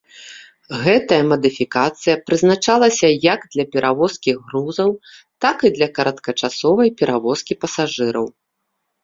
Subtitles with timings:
[0.83, 4.89] Гэтая мадыфікацыя прызначалася як для перавозкі грузаў,
[5.47, 8.27] так і для кароткачасовай перавозкі пасажыраў.